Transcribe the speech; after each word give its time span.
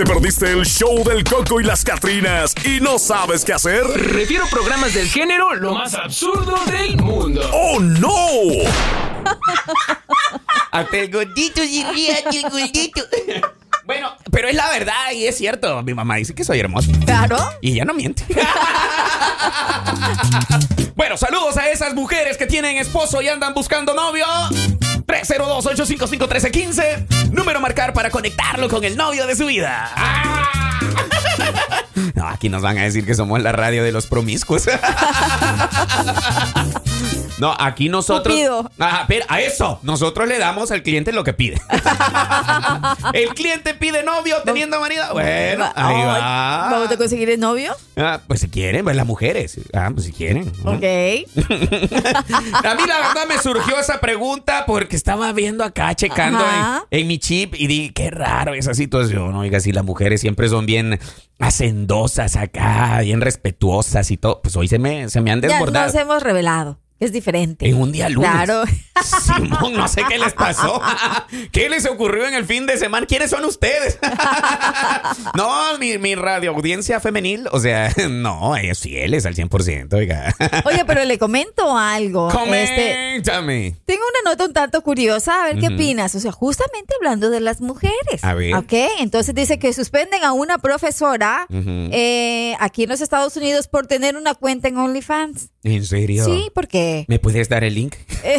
¿Te 0.00 0.06
perdiste 0.06 0.50
el 0.50 0.64
show 0.64 1.04
del 1.04 1.22
Coco 1.24 1.60
y 1.60 1.62
las 1.62 1.84
Catrinas 1.84 2.54
y 2.64 2.80
no 2.80 2.98
sabes 2.98 3.44
qué 3.44 3.52
hacer? 3.52 3.84
Refiero 3.84 4.46
programas 4.50 4.94
del 4.94 5.06
género 5.06 5.54
lo 5.54 5.74
más 5.74 5.92
absurdo 5.92 6.56
del 6.64 6.96
mundo. 6.96 7.42
¡Oh, 7.52 7.78
no! 7.78 8.08
Hasta 10.72 10.96
el 10.96 11.12
gordito 11.12 11.60
se 11.60 11.92
ríe, 11.92 12.14
hasta 12.14 12.30
el 12.30 12.48
gordito. 12.48 13.02
Bueno, 13.84 14.14
pero 14.30 14.46
es 14.46 14.54
la 14.54 14.70
verdad 14.70 15.10
y 15.12 15.26
es 15.26 15.36
cierto. 15.36 15.82
Mi 15.82 15.94
mamá 15.94 16.14
dice 16.14 16.32
que 16.32 16.44
soy 16.44 16.60
hermoso. 16.60 16.92
Claro. 17.04 17.36
Y 17.60 17.72
ella 17.72 17.84
no 17.84 17.92
miente. 17.92 18.24
bueno, 20.94 21.16
saludos 21.16 21.56
a 21.56 21.70
esas 21.70 21.92
mujeres 21.92 22.36
que 22.36 22.46
tienen 22.46 22.76
esposo 22.76 23.20
y 23.20 23.28
andan 23.28 23.52
buscando 23.52 23.92
novio. 23.92 24.24
302-855-1315. 25.28 27.32
Número 27.32 27.58
a 27.58 27.62
marcar 27.62 27.92
para 27.92 28.10
conectarlo 28.10 28.68
con 28.68 28.84
el 28.84 28.96
novio 28.96 29.26
de 29.26 29.36
su 29.36 29.46
vida. 29.46 29.90
No, 32.14 32.28
aquí 32.28 32.48
nos 32.48 32.62
van 32.62 32.78
a 32.78 32.82
decir 32.82 33.04
que 33.04 33.14
somos 33.14 33.42
la 33.42 33.52
radio 33.52 33.84
de 33.84 33.92
los 33.92 34.06
promiscuos. 34.06 34.64
No, 37.40 37.56
aquí 37.58 37.88
nosotros. 37.88 38.34
Cupido. 38.34 38.70
Ajá, 38.78 39.06
pero 39.08 39.24
a 39.28 39.40
eso, 39.40 39.80
nosotros 39.82 40.28
le 40.28 40.38
damos 40.38 40.70
al 40.70 40.82
cliente 40.82 41.10
lo 41.12 41.24
que 41.24 41.32
pide. 41.32 41.60
el 43.12 43.28
cliente 43.30 43.74
pide 43.74 44.02
novio 44.02 44.36
teniendo 44.44 44.78
marido. 44.80 45.04
Bueno, 45.12 45.64
ahí 45.74 46.04
va. 46.04 46.68
¿Vamos 46.70 46.90
a 46.90 46.96
conseguir 46.96 47.30
el 47.30 47.40
novio? 47.40 47.74
Ah, 47.96 48.20
pues 48.26 48.40
si 48.40 48.48
quieren, 48.48 48.84
pues 48.84 48.94
las 48.96 49.06
mujeres. 49.06 49.58
Ah, 49.72 49.90
pues 49.92 50.06
si 50.06 50.12
quieren. 50.12 50.52
Ok. 50.64 50.84
A 52.64 52.74
mí 52.74 52.82
la 52.86 52.98
verdad 53.00 53.26
me 53.28 53.38
surgió 53.38 53.78
esa 53.78 54.00
pregunta 54.00 54.64
porque 54.66 54.96
estaba 54.96 55.32
viendo 55.32 55.64
acá, 55.64 55.94
checando 55.94 56.44
en, 56.90 57.00
en 57.00 57.06
mi 57.06 57.18
chip 57.18 57.54
y 57.56 57.66
dije, 57.66 57.92
qué 57.92 58.10
raro 58.10 58.54
esa 58.54 58.74
situación. 58.74 59.34
Oiga, 59.36 59.60
si 59.60 59.72
las 59.72 59.84
mujeres 59.84 60.20
siempre 60.20 60.48
son 60.48 60.66
bien 60.66 60.98
hacendosas 61.38 62.36
acá, 62.36 63.00
bien 63.00 63.20
respetuosas 63.20 64.10
y 64.10 64.16
todo, 64.16 64.42
pues 64.42 64.56
hoy 64.56 64.68
se 64.68 64.78
me, 64.78 65.08
se 65.08 65.20
me 65.20 65.30
han 65.30 65.40
Ya 65.40 65.48
desbordado. 65.48 65.86
nos 65.86 65.94
hemos 65.94 66.22
revelado. 66.22 66.78
Es 67.00 67.12
diferente. 67.12 67.66
En 67.66 67.76
un 67.76 67.92
día 67.92 68.10
lunes. 68.10 68.30
Claro. 68.30 68.62
Simón, 69.24 69.72
no 69.72 69.88
sé 69.88 70.02
qué 70.06 70.18
les 70.18 70.34
pasó. 70.34 70.82
¿Qué 71.52 71.70
les 71.70 71.86
ocurrió 71.86 72.26
en 72.28 72.34
el 72.34 72.44
fin 72.44 72.66
de 72.66 72.76
semana? 72.76 73.06
¿Quiénes 73.06 73.30
son 73.30 73.44
ustedes? 73.44 73.98
No, 75.34 75.78
mi, 75.78 75.96
mi 75.98 76.14
radio 76.14 76.50
audiencia 76.50 77.00
femenil, 77.00 77.48
o 77.52 77.60
sea, 77.60 77.92
no, 78.10 78.56
ellos 78.56 78.80
fieles 78.80 79.26
al 79.26 79.34
100%, 79.34 79.92
oiga. 79.94 80.34
Oye, 80.64 80.84
pero 80.84 81.04
le 81.04 81.18
comento 81.18 81.76
algo. 81.76 82.28
Este, 82.28 82.38
Coméntame. 82.38 83.76
tengo 83.86 84.02
una 84.02 84.30
nota 84.30 84.46
un 84.46 84.52
tanto 84.52 84.82
curiosa, 84.82 85.42
a 85.42 85.46
ver 85.46 85.58
qué 85.58 85.68
opinas. 85.68 86.14
O 86.14 86.20
sea, 86.20 86.32
justamente 86.32 86.94
hablando 86.98 87.30
de 87.30 87.40
las 87.40 87.60
mujeres. 87.60 88.22
A 88.22 88.34
ver. 88.34 88.54
Ok, 88.54 88.72
entonces 88.98 89.34
dice 89.34 89.58
que 89.58 89.72
suspenden 89.72 90.24
a 90.24 90.32
una 90.32 90.58
profesora 90.58 91.46
eh, 91.50 92.54
aquí 92.60 92.84
en 92.84 92.90
los 92.90 93.00
Estados 93.00 93.36
Unidos 93.36 93.68
por 93.68 93.86
tener 93.86 94.16
una 94.16 94.34
cuenta 94.34 94.68
en 94.68 94.78
OnlyFans. 94.78 95.50
¿En 95.62 95.84
serio? 95.84 96.24
Sí, 96.24 96.50
porque 96.54 96.89
¿Me 97.08 97.18
puedes 97.18 97.48
dar 97.48 97.64
el 97.64 97.74
link? 97.74 97.94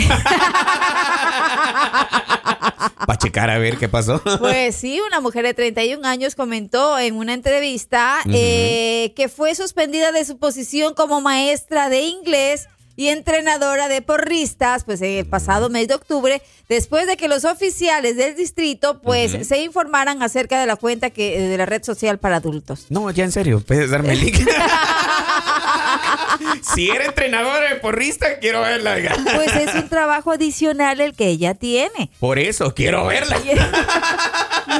Para 3.05 3.17
checar 3.17 3.49
a 3.49 3.57
ver 3.57 3.77
qué 3.77 3.89
pasó. 3.89 4.21
Pues 4.39 4.75
sí, 4.75 4.99
una 5.05 5.19
mujer 5.19 5.45
de 5.45 5.53
31 5.53 6.05
años 6.07 6.35
comentó 6.35 6.97
en 6.97 7.15
una 7.15 7.33
entrevista 7.33 8.19
eh, 8.31 9.13
que 9.15 9.29
fue 9.29 9.55
suspendida 9.55 10.11
de 10.11 10.25
su 10.25 10.37
posición 10.37 10.93
como 10.93 11.21
maestra 11.21 11.89
de 11.89 12.01
inglés 12.01 12.67
y 12.95 13.07
entrenadora 13.07 13.87
de 13.87 14.01
porristas, 14.01 14.83
pues 14.83 15.01
en 15.01 15.17
el 15.19 15.25
pasado 15.25 15.69
mes 15.69 15.87
de 15.87 15.95
octubre, 15.95 16.41
después 16.69 17.07
de 17.07 17.17
que 17.17 17.27
los 17.27 17.45
oficiales 17.45 18.15
del 18.15 18.35
distrito, 18.35 19.01
pues, 19.01 19.47
se 19.47 19.63
informaran 19.63 20.21
acerca 20.21 20.59
de 20.59 20.67
la 20.67 20.75
cuenta 20.75 21.09
que 21.09 21.39
de 21.39 21.57
la 21.57 21.65
red 21.65 21.83
social 21.83 22.19
para 22.19 22.37
adultos. 22.37 22.87
No, 22.89 23.09
ya 23.11 23.23
en 23.23 23.31
serio, 23.31 23.63
puedes 23.65 23.89
darme 23.89 24.13
el 24.13 24.21
link. 24.21 24.39
si 26.75 26.89
era 26.89 27.05
entrenadora 27.05 27.69
de 27.69 27.75
porrista, 27.75 28.39
quiero 28.39 28.61
verla. 28.61 28.97
Pues 29.35 29.55
es 29.55 29.73
un 29.75 29.89
trabajo 29.89 30.31
adicional 30.31 31.01
el 31.01 31.13
que 31.15 31.27
ella 31.27 31.53
tiene. 31.53 32.11
Por 32.19 32.39
eso, 32.39 32.73
quiero 32.73 33.05
verla. 33.07 33.37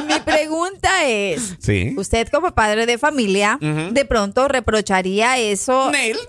Mi 0.06 0.18
pregunta 0.20 1.04
es, 1.04 1.56
Sí. 1.60 1.94
usted 1.96 2.28
como 2.28 2.52
padre 2.52 2.86
de 2.86 2.98
familia, 2.98 3.58
de 3.60 4.04
pronto 4.04 4.48
reprocharía 4.48 5.38
eso 5.38 5.90
Nel. 5.90 6.18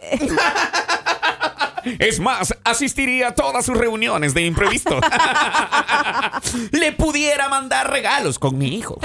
Es 2.00 2.20
más, 2.22 2.56
asistiría 2.64 3.28
a 3.30 3.36
todas 3.36 3.66
sus 3.66 3.76
reuniones 3.78 4.34
de 4.34 4.46
imprevisto. 4.46 5.02
Le 6.72 6.94
pudiera 6.94 7.50
mandar 7.50 7.90
regalos 7.92 8.40
con 8.40 8.58
mi 8.58 8.78
hijo. 8.78 9.00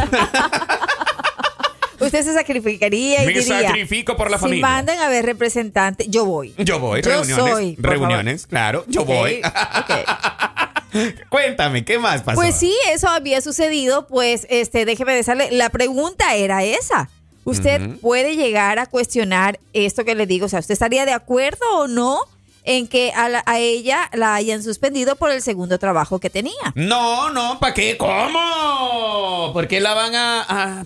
Usted 2.00 2.24
se 2.24 2.32
sacrificaría 2.34 3.22
y 3.24 3.26
Me 3.26 3.32
diría, 3.32 3.60
sacrifico 3.62 4.16
por 4.16 4.30
la 4.30 4.36
si 4.38 4.42
familia. 4.42 4.66
mandan 4.66 4.98
a 5.00 5.08
ver 5.08 5.24
representante, 5.26 6.06
yo 6.08 6.24
voy. 6.24 6.54
Yo 6.58 6.78
voy, 6.78 7.02
Yo 7.02 7.10
reuniones. 7.10 7.52
soy, 7.52 7.76
reuniones, 7.78 8.46
claro, 8.46 8.84
yo 8.88 9.04
voy. 9.04 9.40
Cuéntame, 11.28 11.84
¿qué 11.84 11.98
más 11.98 12.22
pasó? 12.22 12.36
Pues 12.40 12.54
sí, 12.54 12.74
eso 12.92 13.08
había 13.08 13.40
sucedido, 13.40 14.06
pues 14.06 14.46
este, 14.50 14.84
déjeme 14.84 15.14
decirle, 15.14 15.48
la 15.52 15.68
pregunta 15.70 16.34
era 16.34 16.64
esa. 16.64 17.08
¿Usted 17.44 17.96
puede 18.00 18.36
llegar 18.36 18.78
a 18.78 18.86
cuestionar 18.86 19.58
esto 19.72 20.04
que 20.04 20.14
le 20.14 20.26
digo? 20.26 20.46
O 20.46 20.48
sea, 20.50 20.60
¿usted 20.60 20.74
estaría 20.74 21.06
de 21.06 21.12
acuerdo 21.12 21.64
o 21.76 21.86
no 21.88 22.20
en 22.64 22.86
que 22.88 23.10
a, 23.16 23.28
la- 23.30 23.42
a 23.46 23.58
ella 23.58 24.10
la 24.12 24.34
hayan 24.34 24.62
suspendido 24.62 25.16
por 25.16 25.30
el 25.30 25.40
segundo 25.40 25.78
trabajo 25.78 26.18
que 26.18 26.28
tenía? 26.28 26.52
No, 26.74 27.30
no, 27.30 27.58
¿para 27.58 27.72
qué? 27.72 27.96
¿Cómo? 27.96 29.50
¿Por 29.54 29.66
qué 29.66 29.80
la 29.80 29.94
van 29.94 30.14
a, 30.14 30.84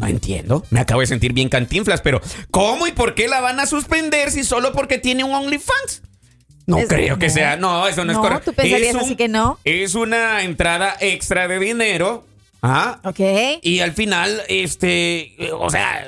No 0.00 0.06
entiendo. 0.06 0.64
Me 0.70 0.80
acabo 0.80 1.00
de 1.00 1.06
sentir 1.06 1.32
bien 1.32 1.48
cantinflas, 1.48 2.00
pero 2.00 2.20
¿cómo 2.50 2.86
y 2.86 2.92
por 2.92 3.14
qué 3.14 3.28
la 3.28 3.40
van 3.40 3.60
a 3.60 3.66
suspender 3.66 4.30
si 4.30 4.44
solo 4.44 4.72
porque 4.72 4.98
tiene 4.98 5.24
un 5.24 5.32
OnlyFans? 5.32 6.02
No 6.66 6.78
Es- 6.78 6.88
creo 6.88 7.18
que 7.18 7.28
no. 7.28 7.32
sea. 7.32 7.56
No, 7.56 7.86
eso 7.88 8.04
no, 8.04 8.12
No, 8.12 8.18
es 8.18 8.18
correcto. 8.18 8.50
tú 8.52 8.56
pensarías 8.56 8.94
así 8.96 9.16
que 9.16 9.28
no. 9.28 9.58
Es 9.64 9.94
una 9.94 10.42
entrada 10.42 10.96
extra 11.00 11.48
de 11.48 11.58
dinero. 11.58 12.24
Ah. 12.62 13.00
¿Ok? 13.04 13.20
Y 13.62 13.80
al 13.80 13.92
final, 13.92 14.42
este, 14.48 15.34
o 15.52 15.70
sea, 15.70 16.04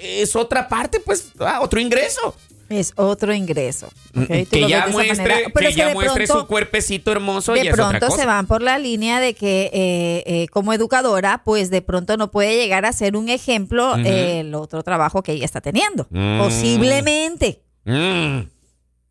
es 0.00 0.34
otra 0.34 0.66
parte, 0.68 0.98
pues, 1.00 1.32
ah, 1.40 1.60
otro 1.62 1.78
ingreso. 1.78 2.34
Es 2.70 2.92
otro 2.96 3.34
ingreso. 3.34 3.88
Tú 4.14 4.20
Mm, 4.20 4.24
que 4.24 4.68
ya 4.68 4.86
muestre, 4.86 5.24
que 5.52 5.64
es 5.66 5.70
que 5.70 5.74
ya 5.74 5.88
de 5.88 5.94
muestre 5.94 6.24
pronto- 6.26 6.40
su 6.42 6.46
cuerpecito 6.46 7.10
hermoso 7.12 7.52
de 7.52 7.64
y 7.64 7.66
es 7.68 7.74
otra 7.74 7.88
pronto 7.88 8.06
cosa. 8.06 8.20
se 8.20 8.26
van 8.26 8.46
por 8.46 8.62
la 8.62 8.78
línea 8.78 9.18
de 9.20 9.34
que 9.34 9.70
eh, 9.72 10.22
eh, 10.24 10.46
como 10.52 10.72
educadora, 10.72 11.42
pues 11.44 11.68
de 11.70 11.82
pronto 11.82 12.16
no 12.16 12.30
puede 12.30 12.56
llegar 12.56 12.86
a 12.86 12.92
ser 12.92 13.16
un 13.16 13.28
ejemplo 13.28 13.96
eh, 13.98 14.40
el 14.40 14.54
otro 14.54 14.82
trabajo 14.84 15.22
que 15.22 15.32
ella 15.32 15.44
está 15.44 15.60
teniendo. 15.60 16.06
Mm. 16.10 16.38
Posiblemente. 16.38 17.60
Mm. 17.84 18.40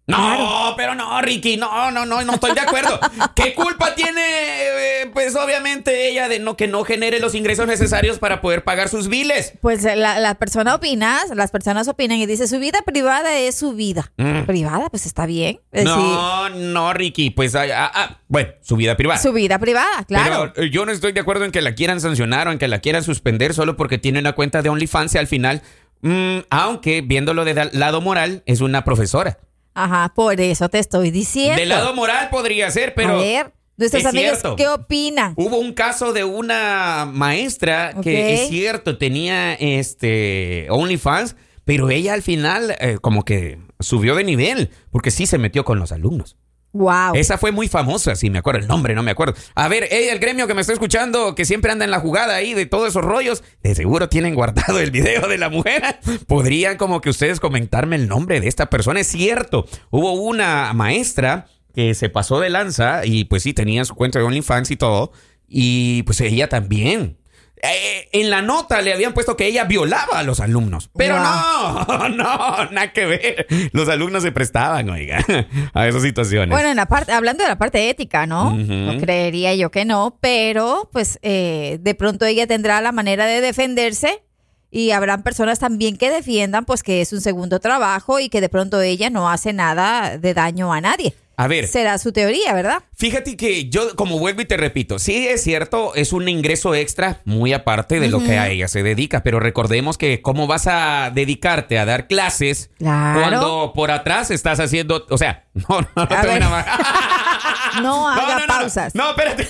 No, 0.10 0.74
pero 0.76 0.96
no, 0.96 1.22
Ricky, 1.22 1.58
no, 1.58 1.92
no, 1.92 2.06
no, 2.06 2.24
no 2.24 2.34
estoy 2.34 2.54
de 2.54 2.62
acuerdo. 2.62 3.00
¿Qué 3.36 3.54
culpa 3.54 3.94
tiene, 3.96 4.22
eh, 4.22 5.12
pues 5.14 5.36
obviamente 5.36 6.10
ella 6.10 6.28
de 6.28 6.40
no 6.40 6.58
que 6.58 6.68
no 6.68 6.84
genere 6.84 7.20
los 7.20 7.36
ingresos 7.36 7.68
necesarios 7.68 8.20
para 8.20 8.42
poder 8.42 8.64
pagar 8.64 8.90
sus 8.90 9.08
biles? 9.08 9.54
Pues 9.62 9.84
la, 9.84 10.20
la 10.20 10.36
persona 10.36 10.76
opina, 10.76 11.20
las 11.34 11.52
personas 11.52 11.88
opinan 11.88 12.18
y 12.18 12.26
dice 12.26 12.48
su 12.48 12.60
vida 12.60 12.82
privada 12.82 13.38
es 13.38 13.56
su 13.56 13.74
vida. 13.74 14.12
Mm. 14.18 14.42
Privada, 14.46 14.90
pues 14.90 15.06
está 15.06 15.26
bien. 15.26 15.60
Es 15.72 15.86
No, 15.86 16.50
no, 16.50 16.94
Ricky, 16.94 17.30
pues, 17.30 17.56
ah, 17.56 17.66
ah, 17.74 17.92
ah, 17.94 18.18
bueno, 18.28 18.50
su 18.62 18.76
vida 18.76 18.98
privada. 18.98 19.22
su 19.22 19.34
vida 19.34 19.60
privada, 19.60 20.04
claro. 20.08 20.52
Pero 20.54 20.68
eh, 20.68 20.72
yo 20.72 20.86
no 20.86 20.92
estoy 20.92 21.12
de 21.12 21.20
acuerdo 21.20 21.46
en 21.46 21.52
que 21.52 21.62
la 21.62 21.76
quieran 21.76 22.02
sancionar 22.02 22.48
o 22.48 22.52
en 22.52 22.60
que 22.60 22.68
la 22.68 22.80
quieran 22.80 23.04
suspender 23.04 23.54
solo 23.54 23.76
porque 23.78 23.98
tiene 23.98 24.20
una 24.20 24.34
cuenta 24.34 24.62
de 24.62 24.70
OnlyFans 24.70 25.16
y 25.16 25.18
al 25.18 25.28
final, 25.28 25.62
mm, 26.02 26.40
aunque 26.50 27.02
viéndolo 27.02 27.46
de 27.46 27.70
lado 27.74 28.02
moral, 28.02 28.44
es 28.46 28.62
una 28.62 28.84
profesora. 28.84 29.38
Ajá, 29.84 30.12
por 30.14 30.40
eso 30.42 30.68
te 30.70 30.80
estoy 30.80 31.10
diciendo. 31.10 31.60
De 31.60 31.66
lado 31.66 31.94
moral 31.94 32.30
podría 32.30 32.70
ser, 32.70 32.94
pero... 32.94 33.16
a 33.16 33.22
ver, 33.22 33.54
nuestros 33.78 34.02
es 34.02 34.10
amigos, 34.10 34.40
cierto. 34.40 34.56
¿qué 34.58 34.68
opinan? 34.68 35.34
Hubo 35.38 35.58
un 35.58 35.74
caso 35.74 36.12
de 36.12 36.26
una 36.26 37.10
maestra 37.12 37.94
que 38.02 38.34
es 38.34 38.50
cierto, 38.50 38.98
tenía 38.98 39.54
este 39.54 40.68
OnlyFans, 40.70 41.38
pero 41.64 41.90
ella 41.90 42.14
al 42.14 42.22
final 42.22 42.76
eh, 42.80 42.98
como 43.00 43.24
que 43.24 43.60
subió 43.80 44.16
de 44.16 44.26
nivel, 44.26 44.70
porque 44.92 45.12
sí 45.12 45.26
se 45.26 45.38
metió 45.38 45.64
con 45.64 45.80
los 45.80 45.94
alumnos. 45.94 46.36
Wow. 46.72 47.16
Esa 47.16 47.38
fue 47.38 47.52
muy 47.52 47.68
famosa, 47.68 48.16
sí, 48.16 48.30
me 48.30 48.40
acuerdo 48.40 48.62
el 48.62 48.68
nombre, 48.68 48.94
no 48.94 49.02
me 49.02 49.12
acuerdo. 49.12 49.34
A 49.56 49.68
ver, 49.68 49.88
hey, 49.90 50.08
el 50.12 50.20
gremio 50.20 50.48
que 50.48 50.54
me 50.54 50.62
está 50.62 50.74
escuchando, 50.74 51.34
que 51.34 51.46
siempre 51.46 51.72
anda 51.72 51.86
en 51.86 51.92
la 51.92 52.00
jugada 52.00 52.36
ahí 52.36 52.54
de 52.54 52.66
todos 52.66 52.90
esos 52.90 53.04
rollos, 53.04 53.44
de 53.64 53.74
seguro 53.74 54.08
tienen 54.10 54.36
guardado 54.36 54.80
el 54.80 54.92
video 54.92 55.28
de 55.28 55.38
la 55.38 55.50
mujer. 55.50 56.00
Podrían 56.28 56.78
como 56.78 57.02
que 57.02 57.10
ustedes 57.10 57.40
comentarme 57.40 57.96
el 57.96 58.08
nombre 58.08 58.40
de 58.40 58.48
esta 58.48 58.70
persona. 58.70 59.00
Es 59.00 59.08
cierto, 59.08 59.66
hubo 59.90 60.14
una 60.14 60.72
maestra 60.74 61.48
que 61.74 61.94
se 61.94 62.10
pasó 62.10 62.40
de 62.40 62.50
lanza 62.50 63.06
y 63.06 63.26
pues 63.26 63.44
sí, 63.44 63.54
tenía 63.54 63.86
su 63.86 63.96
cuenta 63.96 64.20
de 64.20 64.26
OnlyFans 64.26 64.72
y 64.72 64.76
todo. 64.76 65.12
Y 65.48 66.04
pues 66.04 66.22
ella 66.22 66.50
también 66.50 67.19
eh, 67.62 68.10
en 68.14 68.30
la 68.30 68.42
nota 68.42 68.82
le 68.82 68.94
habían 68.94 69.14
puesto 69.14 69.36
que 69.36 69.46
ella 69.46 69.66
violaba 69.66 70.20
a 70.20 70.24
los 70.24 70.40
alumnos. 70.40 70.90
Pero 70.96 71.20
no, 71.20 72.10
no, 72.10 72.72
nada 72.72 72.94
que 72.94 73.06
ver. 73.06 73.48
Los 73.74 73.90
alumnos 73.90 74.24
se 74.24 74.32
prestaban, 74.32 74.90
oiga, 74.90 75.26
a 75.74 75.88
esas 75.88 76.02
situaciones. 76.02 76.50
Bueno, 76.50 76.70
en 76.70 76.78
la 76.78 76.88
parte, 76.88 77.12
hablando 77.12 77.44
de 77.44 77.50
la 77.50 77.58
parte 77.58 77.90
ética, 77.90 78.26
¿no? 78.26 78.56
No 78.56 78.98
creería 79.00 79.54
yo 79.56 79.72
que 79.72 79.86
no, 79.86 80.18
pero 80.22 80.90
pues 80.92 81.20
eh, 81.22 81.80
de 81.82 81.96
pronto 81.96 82.26
ella 82.26 82.48
tendrá 82.48 82.82
la 82.82 82.92
manera 82.92 83.26
de 83.26 83.42
defenderse 83.42 84.24
y 84.72 84.92
habrán 84.92 85.24
personas 85.24 85.60
también 85.60 85.98
que 85.98 86.12
defiendan 86.12 86.66
pues 86.66 86.84
que 86.84 87.02
es 87.02 87.12
un 87.12 87.22
segundo 87.22 87.60
trabajo 87.60 88.20
y 88.20 88.30
que 88.30 88.42
de 88.42 88.50
pronto 88.50 88.80
ella 88.82 89.10
no 89.10 89.30
hace 89.30 89.54
nada 89.54 90.18
de 90.18 90.34
daño 90.34 90.72
a 90.74 90.82
nadie. 90.82 91.16
A 91.40 91.48
ver. 91.48 91.70
Será 91.70 91.98
su 92.00 92.12
teoría, 92.12 92.54
¿verdad? 92.54 92.84
Fíjate 92.98 93.38
que 93.38 93.70
yo, 93.70 93.96
como 93.96 94.20
vuelvo 94.20 94.42
y 94.42 94.46
te 94.46 94.58
repito, 94.58 95.00
sí 95.00 95.26
es 95.26 95.42
cierto, 95.42 95.96
es 95.96 96.12
un 96.12 96.28
ingreso 96.28 96.76
extra 96.76 97.22
muy 97.24 97.54
aparte 97.54 98.02
de 98.02 98.10
lo 98.10 98.22
que 98.22 98.38
a 98.38 98.50
ella 98.50 98.68
se 98.68 98.84
dedica, 98.84 99.24
pero 99.24 99.40
recordemos 99.40 99.98
que 99.98 100.22
cómo 100.22 100.48
vas 100.48 100.68
a 100.68 101.12
dedicarte 101.16 101.80
a 101.80 101.86
dar 101.86 102.08
clases 102.08 102.72
cuando 102.78 103.72
por 103.74 103.90
atrás 103.90 104.32
estás 104.32 104.60
haciendo, 104.60 105.06
o 105.10 105.18
sea, 105.18 105.46
no, 105.54 105.80
no, 105.80 105.88
no 105.96 106.08
te 106.10 106.16
No 107.82 108.10
haga 108.10 108.46
pausas. 108.46 108.94
No, 108.94 109.12
espérate. 109.12 109.48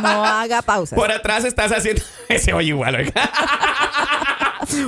No 0.00 0.24
haga 0.24 0.62
pausas. 0.62 0.98
Por 0.98 1.12
atrás 1.12 1.44
estás 1.44 1.70
haciendo. 1.70 2.02
Ese 2.30 2.54
oye 2.54 2.68
igual, 2.68 2.94
oiga. 2.94 3.12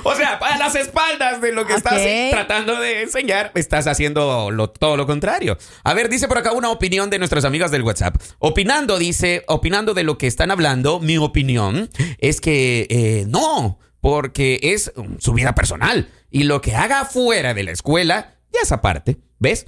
O 0.05 0.15
sea, 0.15 0.39
para 0.39 0.57
las 0.59 0.75
espaldas 0.75 1.41
de 1.41 1.53
lo 1.53 1.67
que 1.67 1.75
estás 1.75 2.01
tratando 2.31 2.79
de 2.81 3.03
enseñar, 3.03 3.53
estás 3.55 3.87
haciendo 3.87 4.51
todo 4.79 4.97
lo 4.97 5.07
contrario. 5.07 5.59
A 5.85 5.95
ver, 5.95 6.09
dice 6.09 6.29
por 6.29 6.39
acá 6.39 6.53
una 6.53 6.71
opinión 6.71 7.11
de 7.11 7.19
nuestras 7.19 7.45
amigas 7.45 7.71
del 7.71 7.83
WhatsApp. 7.83 8.17
Opinando, 8.39 8.99
dice, 8.99 9.45
opinando 9.49 9.95
de 9.95 10.05
lo 10.05 10.19
que 10.19 10.27
están 10.27 10.51
hablando, 10.51 11.01
mi 11.01 11.19
opinión 11.19 11.89
es 12.19 12.41
que 12.41 12.87
eh, 12.91 13.25
no, 13.29 13.79
porque 14.01 14.61
es 14.63 14.93
su 15.19 15.33
vida 15.33 15.55
personal. 15.55 16.09
Y 16.31 16.45
lo 16.45 16.61
que 16.61 16.75
haga 16.75 17.05
fuera 17.05 17.55
de 17.55 17.63
la 17.63 17.73
escuela, 17.73 18.35
ya 18.53 18.61
es 18.63 18.73
aparte. 18.73 19.19
¿Ves? 19.39 19.67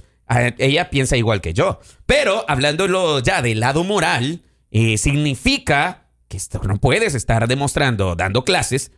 Ella 0.57 0.89
piensa 0.89 1.17
igual 1.17 1.41
que 1.41 1.53
yo. 1.53 1.79
Pero 2.05 2.45
hablándolo 2.47 3.19
ya 3.19 3.41
del 3.41 3.59
lado 3.59 3.83
moral, 3.83 4.43
eh, 4.71 4.97
significa 4.97 6.09
que 6.27 6.37
no 6.63 6.77
puedes 6.77 7.15
estar 7.15 7.47
demostrando, 7.47 8.15
dando 8.15 8.43
clases, 8.43 8.91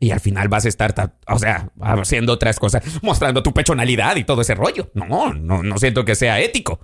y 0.00 0.10
al 0.10 0.20
final 0.20 0.48
vas 0.48 0.64
a 0.64 0.68
estar, 0.68 1.16
o 1.28 1.38
sea, 1.38 1.70
haciendo 1.80 2.32
otras 2.32 2.58
cosas, 2.58 2.82
mostrando 3.02 3.42
tu 3.42 3.52
pechonalidad 3.52 4.16
y 4.16 4.24
todo 4.24 4.42
ese 4.42 4.54
rollo. 4.54 4.90
No, 4.94 5.32
no, 5.32 5.62
no 5.62 5.78
siento 5.78 6.04
que 6.04 6.14
sea 6.14 6.40
ético. 6.40 6.80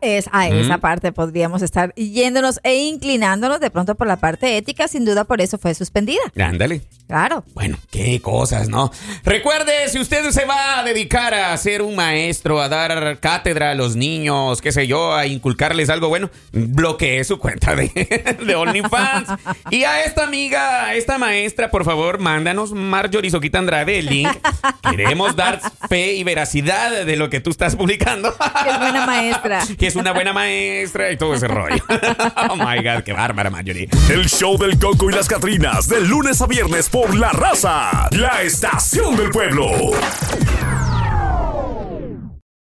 Es, 0.00 0.30
a 0.32 0.48
esa 0.48 0.78
parte 0.78 1.12
podríamos 1.12 1.60
estar 1.60 1.92
yéndonos 1.94 2.60
e 2.62 2.76
inclinándonos 2.84 3.60
de 3.60 3.70
pronto 3.70 3.94
por 3.96 4.06
la 4.06 4.16
parte 4.16 4.56
ética, 4.56 4.88
sin 4.88 5.04
duda 5.04 5.24
por 5.24 5.40
eso 5.40 5.58
fue 5.58 5.74
suspendida. 5.74 6.22
Ándale. 6.38 6.82
Claro. 7.06 7.44
Bueno, 7.52 7.76
qué 7.90 8.20
cosas, 8.22 8.70
¿no? 8.70 8.90
Recuerde, 9.24 9.88
si 9.88 9.98
usted 9.98 10.30
se 10.30 10.46
va 10.46 10.78
a 10.78 10.84
dedicar 10.84 11.34
a 11.34 11.54
ser 11.58 11.82
un 11.82 11.94
maestro, 11.96 12.62
a 12.62 12.70
dar 12.70 13.20
cátedra 13.20 13.72
a 13.72 13.74
los 13.74 13.94
niños, 13.94 14.62
qué 14.62 14.72
sé 14.72 14.86
yo, 14.86 15.14
a 15.14 15.26
inculcarles 15.26 15.90
algo 15.90 16.08
bueno, 16.08 16.30
bloquee 16.52 17.22
su 17.24 17.38
cuenta 17.38 17.76
de, 17.76 18.36
de 18.46 18.54
OnlyFans. 18.54 19.28
y 19.70 19.84
a 19.84 20.04
esta 20.04 20.24
amiga, 20.24 20.86
a 20.86 20.94
esta 20.94 21.18
maestra, 21.18 21.70
por 21.70 21.84
favor, 21.84 22.20
mándanos 22.20 22.72
Marjorie 22.72 23.30
Soquita 23.30 23.58
Andrade 23.58 23.98
el 23.98 24.06
link. 24.06 24.30
Queremos 24.88 25.36
dar 25.36 25.60
fe 25.88 26.14
y 26.14 26.24
veracidad 26.24 27.04
de 27.04 27.16
lo 27.16 27.28
que 27.28 27.40
tú 27.40 27.50
estás 27.50 27.76
publicando. 27.76 28.34
Qué 28.64 28.78
buena 28.78 29.04
maestra. 29.04 29.63
que 29.78 29.86
es 29.86 29.96
una 29.96 30.12
buena 30.12 30.32
maestra 30.32 31.10
y 31.10 31.16
todo 31.16 31.34
ese 31.34 31.48
rollo. 31.48 31.82
oh 32.50 32.56
my 32.56 32.82
God, 32.82 33.02
qué 33.04 33.12
bárbara, 33.12 33.50
Marjorie. 33.50 33.88
El 34.10 34.28
show 34.28 34.58
del 34.58 34.78
Coco 34.78 35.10
y 35.10 35.14
las 35.14 35.28
Catrinas, 35.28 35.88
de 35.88 36.00
lunes 36.00 36.40
a 36.40 36.46
viernes 36.46 36.88
por 36.88 37.14
La 37.14 37.30
Raza, 37.30 38.08
la 38.12 38.42
estación 38.42 39.16
del 39.16 39.30
pueblo. 39.30 39.92